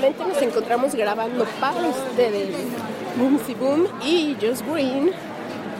[0.00, 2.56] nuevamente nos encontramos grabando para ustedes
[3.18, 5.10] Boomsy Boom y Just Green.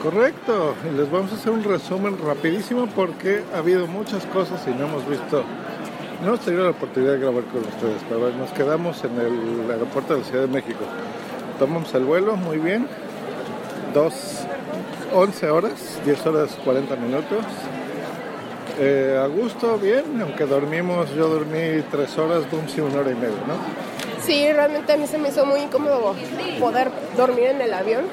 [0.02, 4.70] Correcto, y les vamos a hacer un resumen rapidísimo porque ha habido muchas cosas y
[4.70, 5.42] no hemos visto,
[6.22, 10.14] no hemos tenido la oportunidad de grabar con ustedes, pero nos quedamos en el aeropuerto
[10.14, 10.80] de la Ciudad de México.
[11.58, 12.86] Tomamos el vuelo, muy bien,
[13.94, 14.40] dos,
[15.12, 17.44] 11 horas, 10 horas 40 minutos.
[18.78, 23.36] Eh, a gusto, bien, aunque dormimos, yo dormí 3 horas, Boomsy una hora y media,
[23.46, 23.89] ¿no?
[24.22, 26.14] Sí, realmente a mí se me hizo muy incómodo
[26.58, 28.04] poder dormir en el avión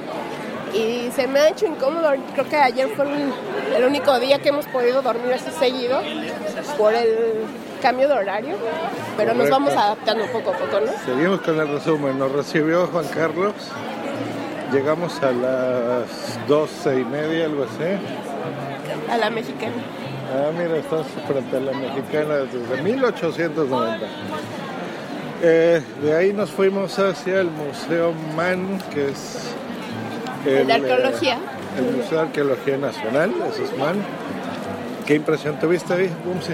[0.74, 2.10] y se me ha hecho incómodo.
[2.34, 3.34] Creo que ayer fue el,
[3.76, 6.02] el único día que hemos podido dormir así seguido
[6.78, 7.46] por el
[7.82, 8.56] cambio de horario,
[9.16, 10.92] pero nos vamos adaptando poco a poco, ¿no?
[11.06, 12.18] Seguimos con el resumen.
[12.18, 13.54] Nos recibió Juan Carlos.
[14.72, 19.12] Llegamos a las 12 y media, algo así.
[19.12, 19.76] A la mexicana.
[20.34, 24.08] Ah, mira, estás frente a la mexicana desde 1890.
[25.42, 29.54] Eh, de ahí nos fuimos hacia el Museo MAN, que es...
[30.46, 31.38] El de eh, arqueología.
[31.78, 33.98] el Museo de Arqueología Nacional, eso es MAN.
[35.06, 36.54] ¿Qué impresión tuviste ahí, Bumsy?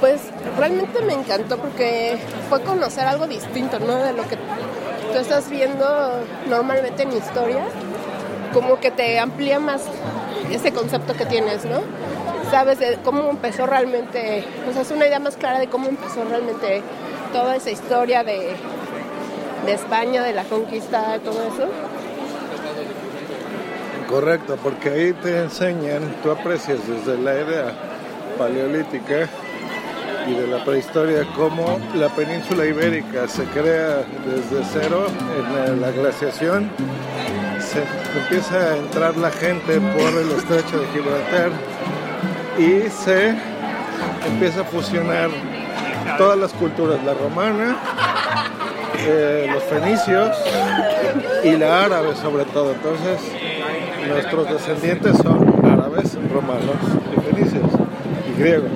[0.00, 0.20] Pues
[0.56, 3.96] realmente me encantó porque fue conocer algo distinto, ¿no?
[4.02, 5.86] De lo que tú estás viendo
[6.48, 7.64] normalmente en historia,
[8.52, 9.82] como que te amplía más
[10.50, 11.80] ese concepto que tienes, ¿no?
[12.50, 16.24] Sabes de cómo empezó realmente, o sea, es una idea más clara de cómo empezó
[16.24, 16.82] realmente
[17.32, 18.54] toda esa historia de,
[19.66, 21.68] de España, de la conquista, todo eso.
[24.08, 27.72] Correcto, porque ahí te enseñan, tú aprecias desde la era
[28.38, 29.28] paleolítica
[30.26, 35.06] y de la prehistoria cómo la península ibérica se crea desde cero
[35.66, 36.70] en la glaciación,
[37.60, 37.82] se
[38.18, 41.50] empieza a entrar la gente por el estrecho de Gibraltar
[42.58, 43.34] y se
[44.26, 45.30] empieza a fusionar
[46.16, 47.76] todas las culturas, la romana,
[49.06, 50.36] eh, los fenicios
[51.44, 52.72] y la árabe sobre todo.
[52.72, 53.20] Entonces,
[54.08, 56.76] nuestros descendientes son árabes, romanos
[57.16, 57.70] y fenicios
[58.28, 58.70] y griegos.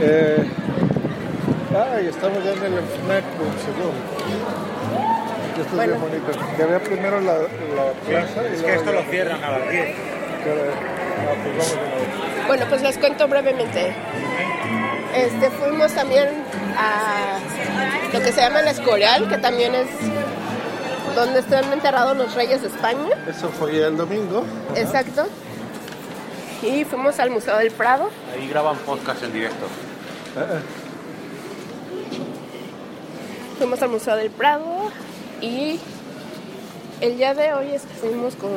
[0.00, 0.48] Eh,
[1.94, 4.12] ay, estamos ya en el FNAC, un segundo.
[5.60, 6.56] Esto es bien bonito.
[6.56, 9.96] Que vea primero la, la plaza y Es que esto lo cierran a las 10.
[12.46, 13.94] Bueno, pues les cuento brevemente.
[15.14, 16.28] Este, fuimos también
[16.76, 17.38] a
[18.12, 19.88] lo que se llama el Escorial, que también es
[21.14, 23.10] donde están enterrados los reyes de España.
[23.28, 24.44] Eso fue el domingo.
[24.74, 25.26] Exacto.
[26.62, 28.10] Y fuimos al Museo del Prado.
[28.32, 29.66] Ahí graban podcast en directo.
[33.58, 34.90] Fuimos al Museo del Prado
[35.40, 35.78] y
[37.02, 38.48] el día de hoy estuvimos con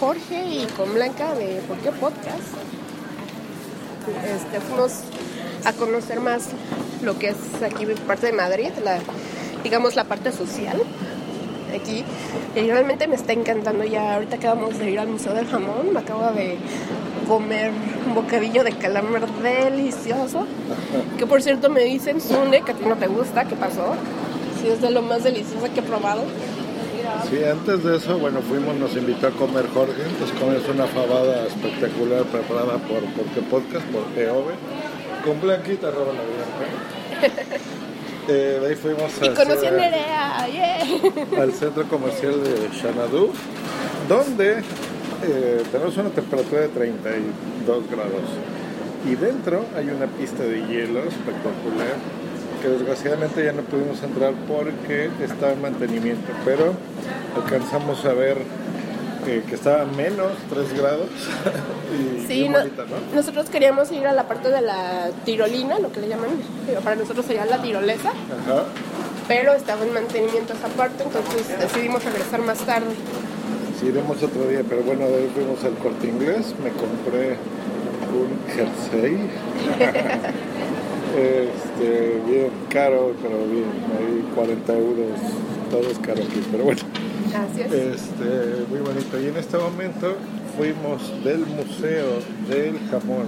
[0.00, 2.40] Jorge y con Blanca de ¿Por qué Podcast?
[4.24, 4.92] Este, fuimos
[5.62, 6.48] a conocer más
[7.02, 8.98] lo que es aquí parte de Madrid, la,
[9.62, 10.82] digamos la parte social
[11.78, 12.02] aquí.
[12.54, 14.14] Y realmente me está encantando ya.
[14.14, 16.56] Ahorita acabamos de ir al Museo del Jamón, me acabo de
[17.28, 17.72] comer
[18.06, 20.46] un bocadillo de calamar delicioso.
[21.18, 23.96] Que por cierto me dicen, Sune, que a ti no te gusta, ¿qué pasó?
[24.62, 26.22] Sí, es de lo más delicioso que he probado.
[27.30, 31.46] Sí, antes de eso, bueno, fuimos, nos invitó a comer Jorge, entonces comimos una fabada
[31.46, 34.50] espectacular preparada por Porque Podcast, por EOB,
[35.24, 37.42] con Blanquita, roba la Blanca.
[38.28, 41.42] Eh, de ahí fuimos Y conocí a hacia- Nerea, yeah.
[41.42, 43.30] al centro comercial de Xanadu,
[44.08, 44.64] donde
[45.22, 48.26] eh, tenemos una temperatura de 32 grados.
[49.08, 51.94] Y dentro hay una pista de hielo espectacular,
[52.66, 56.74] que desgraciadamente ya no pudimos entrar porque está en mantenimiento, pero
[57.36, 58.38] alcanzamos a ver
[59.28, 61.06] eh, que estaba a menos 3 grados.
[61.94, 63.14] y Sí, bien no- bonita, ¿no?
[63.14, 66.30] nosotros queríamos ir a la parte de la tirolina, lo que le llaman,
[66.82, 68.64] para nosotros sería la tirolesa, Ajá.
[69.28, 72.94] pero estaba en mantenimiento esa parte, entonces decidimos regresar más tarde.
[73.78, 77.36] Sí, iremos otro día, pero bueno, de ahí fuimos al corte inglés, me compré
[78.10, 79.30] un jersey.
[81.14, 83.64] este, bien caro, pero bien,
[83.98, 85.20] ahí 40 euros,
[85.70, 86.80] todo es caro aquí, pero bueno,
[87.58, 87.72] es.
[87.72, 89.20] este, muy bonito.
[89.20, 90.16] Y en este momento
[90.56, 93.26] fuimos del Museo del Jamón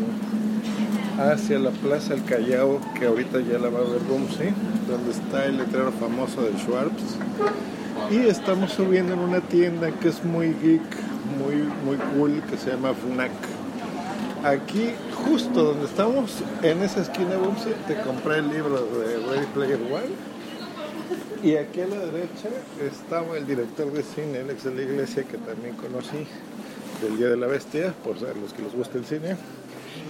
[1.19, 4.53] hacia la Plaza del Callao, que ahorita ya la va a ver Rumsey,
[4.89, 7.17] donde está el letrero famoso del Schwartz.
[8.11, 10.83] Y estamos subiendo en una tienda que es muy geek,
[11.39, 13.31] muy, muy cool, que se llama FNAC.
[14.45, 14.93] Aquí,
[15.27, 20.15] justo donde estamos, en esa esquina, Bumsy, te compré el libro de Ready Player One.
[21.43, 22.49] Y aquí a la derecha
[22.81, 26.27] estaba el director de cine, Alex de la Iglesia, que también conocí
[27.03, 29.37] del Día de la Bestia, por ser los que les gusta el cine.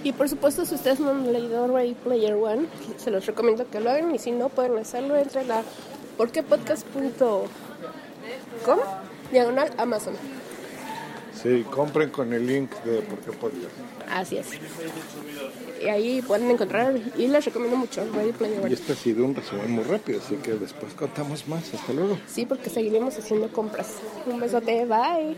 [0.03, 2.67] Y por supuesto, si ustedes no han leído Ready Player One,
[2.97, 4.13] se los recomiendo que lo hagan.
[4.13, 5.63] Y si no, pueden hacerlo entre la
[6.17, 7.47] porquepodcast.com
[9.31, 10.13] diagonal Amazon.
[11.41, 13.73] Sí, compren con el link de Porque Podcast.
[14.09, 14.47] Así es.
[15.81, 18.73] Y ahí pueden encontrar, y les recomiendo mucho Ready Player Y One.
[18.73, 21.73] este ha sido un resumen muy rápido, así que después contamos más.
[21.73, 22.17] Hasta luego.
[22.27, 23.95] Sí, porque seguiremos haciendo compras.
[24.25, 25.37] Un besote, bye.